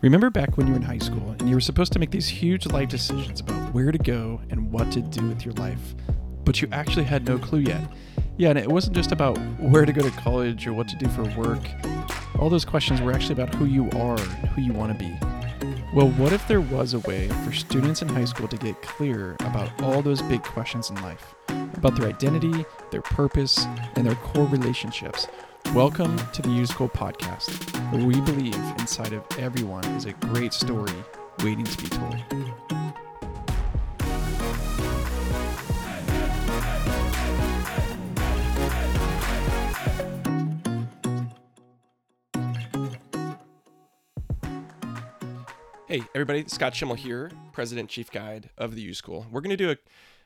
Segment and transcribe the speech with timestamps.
[0.00, 2.28] Remember back when you were in high school and you were supposed to make these
[2.28, 5.94] huge life decisions about where to go and what to do with your life,
[6.44, 7.80] but you actually had no clue yet?
[8.36, 11.08] Yeah, and it wasn't just about where to go to college or what to do
[11.08, 11.60] for work.
[12.38, 15.16] All those questions were actually about who you are and who you want to be.
[15.94, 19.36] Well, what if there was a way for students in high school to get clear
[19.40, 21.34] about all those big questions in life?
[21.48, 23.64] About their identity, their purpose,
[23.94, 25.28] and their core relationships
[25.72, 27.50] Welcome to the U School Podcast,
[27.92, 30.92] where we believe inside of everyone is a great story
[31.42, 32.14] waiting to be told.
[45.88, 49.26] Hey, everybody, Scott Schimmel here, President Chief Guide of the U School.
[49.30, 49.76] We're going to do a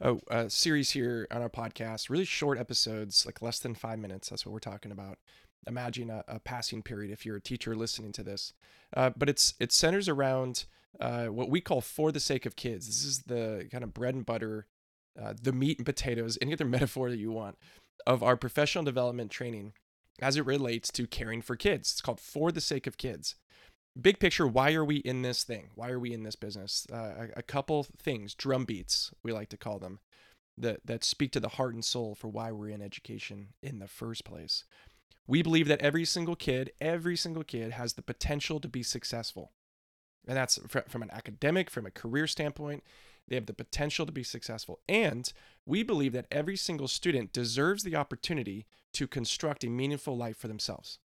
[0.00, 4.28] a, a, series here on our podcast, really short episodes, like less than five minutes.
[4.28, 5.18] That's what we're talking about.
[5.66, 8.52] Imagine a, a passing period if you're a teacher listening to this.
[8.96, 10.64] Uh, but it's it centers around
[11.00, 12.86] uh, what we call for the sake of kids.
[12.86, 14.66] This is the kind of bread and butter,
[15.20, 17.56] uh, the meat and potatoes, any other metaphor that you want,
[18.06, 19.72] of our professional development training
[20.22, 21.92] as it relates to caring for kids.
[21.92, 23.36] It's called For the Sake of Kids
[24.00, 25.70] big picture, why are we in this thing?
[25.74, 26.86] Why are we in this business?
[26.92, 26.96] Uh,
[27.36, 30.00] a, a, couple things, drum beats, we like to call them,
[30.56, 33.88] that, that speak to the heart and soul for why we're in education in the
[33.88, 34.64] first place.
[35.26, 39.52] We believe that every single kid, every single kid has the potential to be successful.
[40.26, 42.82] And that's from an academic, from a career standpoint,
[43.28, 44.80] they have the potential to be successful.
[44.88, 45.32] And
[45.64, 50.48] we believe that every single student deserves the opportunity to construct a meaningful life for
[50.48, 50.98] themselves.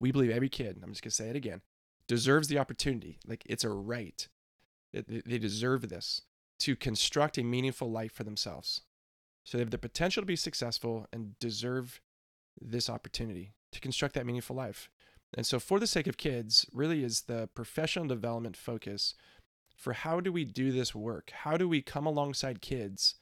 [0.00, 1.60] We believe every kid, I'm just going to say it again,
[2.10, 3.20] deserves the opportunity.
[3.24, 4.26] Like it's a right.
[4.92, 6.22] They deserve this
[6.58, 8.80] to construct a meaningful life for themselves.
[9.44, 12.00] So they have the potential to be successful and deserve
[12.60, 14.90] this opportunity to construct that meaningful life.
[15.34, 19.14] And so, for the sake of kids, really is the professional development focus
[19.76, 21.30] for how do we do this work?
[21.30, 23.14] How do we come alongside kids,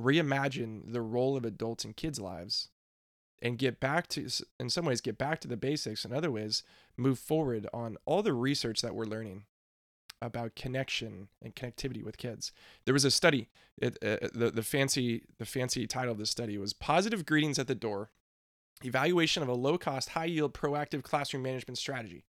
[0.00, 2.70] reimagine the role of adults in kids' lives,
[3.42, 6.62] and get back to in some ways get back to the basics in other ways
[6.96, 9.44] move forward on all the research that we're learning
[10.22, 12.50] about connection and connectivity with kids.
[12.86, 16.56] There was a study it, uh, the, the fancy the fancy title of the study
[16.56, 18.10] was positive greetings at the door
[18.84, 22.24] evaluation of a low cost high yield proactive classroom management strategy.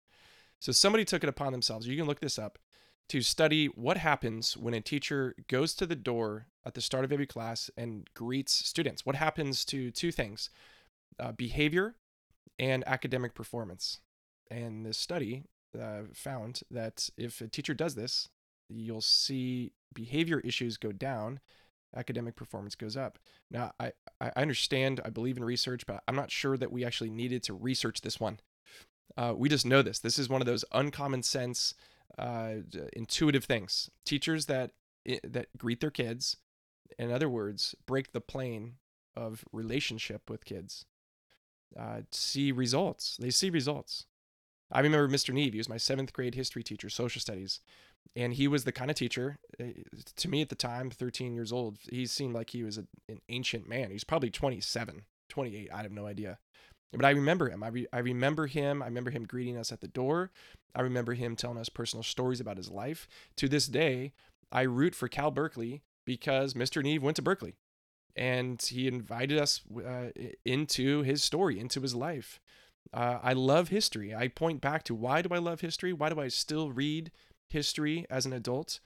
[0.60, 2.58] So somebody took it upon themselves you can look this up
[3.10, 7.12] to study what happens when a teacher goes to the door at the start of
[7.14, 9.06] every class and greets students.
[9.06, 10.50] What happens to two things
[11.20, 11.96] uh, behavior
[12.60, 14.00] and academic performance.
[14.50, 15.44] And this study
[15.80, 18.30] uh, found that if a teacher does this,
[18.70, 21.40] you'll see behavior issues go down,
[21.96, 23.20] academic performance goes up.
[23.50, 27.10] Now, I, I understand, I believe in research, but I'm not sure that we actually
[27.10, 28.40] needed to research this one.
[29.16, 30.00] Uh, we just know this.
[30.00, 31.74] This is one of those uncommon sense,
[32.18, 32.56] uh,
[32.94, 33.90] intuitive things.
[34.06, 34.72] Teachers that
[35.24, 36.36] that greet their kids,
[37.00, 38.74] in other words, break the plane
[39.16, 40.86] of relationship with kids
[41.78, 43.18] uh, see results.
[43.18, 44.06] They see results.
[44.72, 45.34] I remember Mr.
[45.34, 45.54] Neve.
[45.54, 47.62] He was my seventh grade history teacher, social studies,
[48.16, 49.38] and he was the kind of teacher.
[49.60, 49.72] Eh,
[50.18, 53.22] to me at the time, 13 years old, he seemed like he was a, an
[53.30, 53.92] ancient man.
[53.92, 55.70] He's probably 27, 28.
[55.74, 56.40] I have no idea.
[56.94, 57.64] But I remember him.
[57.64, 58.82] I, re- I remember him.
[58.82, 60.32] I remember him greeting us at the door.
[60.74, 63.08] I remember him telling us personal stories about his life.
[63.38, 64.14] To this day,
[64.52, 66.82] I root for Cal Berkeley because Mr.
[66.82, 67.56] Neve went to Berkeley
[68.18, 70.08] and he invited us uh,
[70.44, 72.40] into his story, into his life.
[72.92, 74.16] Uh, I love history.
[74.16, 75.94] I point back to why do I love history?
[75.94, 77.12] Why do I still read
[77.50, 78.80] history as an adult,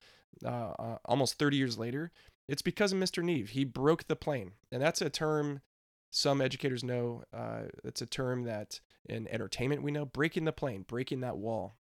[0.46, 2.12] uh, uh almost 30 years later?
[2.48, 3.24] It's because of Mr.
[3.24, 3.52] Neve.
[3.52, 5.62] He broke the plane, and that's a term
[6.10, 7.24] some educators know.
[7.34, 11.78] Uh, it's a term that in entertainment we know breaking the plane, breaking that wall.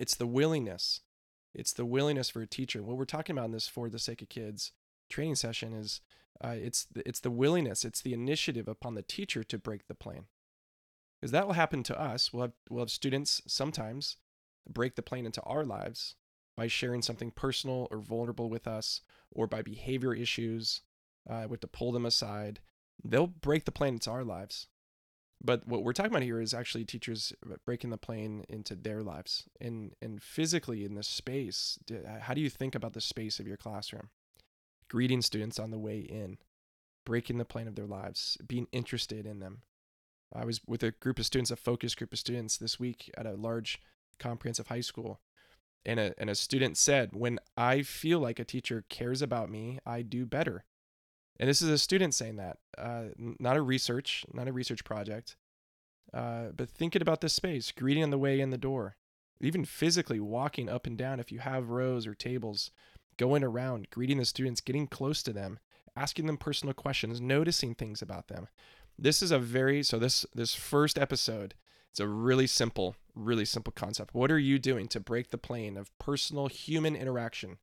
[0.00, 1.02] It's the willingness.
[1.54, 2.82] It's the willingness for a teacher.
[2.82, 4.72] What we're talking about in this for the sake of kids
[5.08, 6.00] training session is
[6.42, 10.26] uh, it's it's the willingness, it's the initiative upon the teacher to break the plane,
[11.20, 12.32] because that will happen to us.
[12.32, 14.16] We'll have we'll have students sometimes
[14.68, 16.16] break the plane into our lives
[16.56, 19.00] by sharing something personal or vulnerable with us,
[19.30, 20.82] or by behavior issues.
[21.28, 22.60] Uh, we have to pull them aside.
[23.04, 24.68] They'll break the plane into our lives.
[25.42, 27.32] But what we're talking about here is actually teachers
[27.66, 31.78] breaking the plane into their lives and and physically in the space.
[32.20, 34.08] How do you think about the space of your classroom?
[34.88, 36.38] Greeting students on the way in,
[37.04, 39.62] breaking the plane of their lives, being interested in them.
[40.34, 43.26] I was with a group of students, a focus group of students this week at
[43.26, 43.80] a large
[44.18, 45.20] comprehensive high school.
[45.84, 49.78] And a, and a student said, When I feel like a teacher cares about me,
[49.86, 50.64] I do better.
[51.38, 55.36] And this is a student saying that, uh, not a research, not a research project,
[56.12, 58.96] uh, but thinking about this space, greeting on the way in the door,
[59.40, 62.70] even physically walking up and down if you have rows or tables,
[63.16, 65.58] going around, greeting the students, getting close to them,
[65.96, 68.48] asking them personal questions, noticing things about them.
[68.98, 71.54] This is a very so this this first episode,
[71.90, 74.14] it's a really simple, really simple concept.
[74.14, 77.58] What are you doing to break the plane of personal human interaction,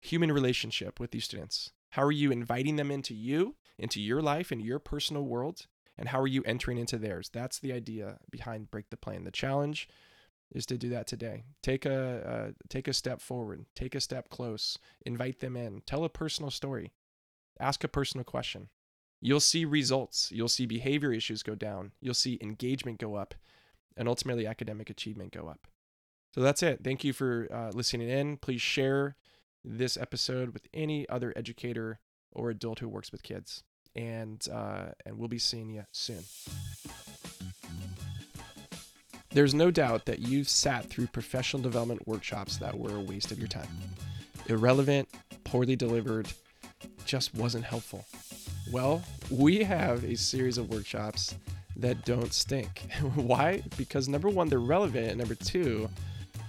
[0.00, 1.72] human relationship with these students?
[1.90, 5.66] How are you inviting them into you, into your life, into your personal world?
[5.98, 7.30] And how are you entering into theirs?
[7.30, 9.24] That's the idea behind Break the Plane.
[9.24, 9.88] The challenge
[10.52, 11.44] is to do that today.
[11.62, 16.04] Take a uh, take a step forward, take a step close, invite them in, tell
[16.04, 16.92] a personal story,
[17.58, 18.68] ask a personal question.
[19.20, 20.30] You'll see results.
[20.32, 21.92] You'll see behavior issues go down.
[22.00, 23.34] You'll see engagement go up,
[23.96, 25.66] and ultimately academic achievement go up.
[26.34, 26.80] So that's it.
[26.82, 28.36] Thank you for uh, listening in.
[28.38, 29.16] Please share
[29.64, 32.00] this episode with any other educator
[32.32, 33.62] or adult who works with kids,
[33.94, 36.24] and uh, and we'll be seeing you soon.
[39.34, 43.38] There's no doubt that you've sat through professional development workshops that were a waste of
[43.38, 43.66] your time.
[44.48, 45.08] Irrelevant,
[45.44, 46.28] poorly delivered,
[47.06, 48.04] just wasn't helpful.
[48.70, 51.34] Well, we have a series of workshops
[51.76, 52.82] that don't stink.
[53.14, 53.62] Why?
[53.78, 55.88] Because number one, they're relevant, and number two,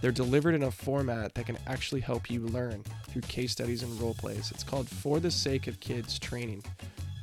[0.01, 4.01] they're delivered in a format that can actually help you learn through case studies and
[4.01, 4.51] role plays.
[4.51, 6.65] It's called For the Sake of Kids Training,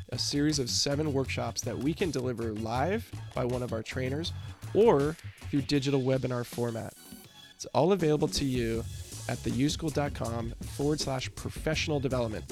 [0.09, 4.33] a series of seven workshops that we can deliver live by one of our trainers
[4.73, 5.17] or
[5.51, 6.95] through digital webinar format.
[7.55, 8.85] It's all available to you
[9.29, 12.45] at theuschool.com forward slash professional development.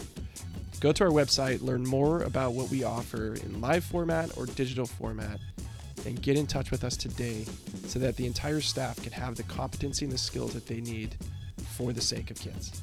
[0.80, 4.86] Go to our website, learn more about what we offer in live format or digital
[4.86, 5.40] format,
[6.06, 7.44] and get in touch with us today
[7.86, 11.16] so that the entire staff can have the competency and the skills that they need
[11.76, 12.82] for the sake of kids.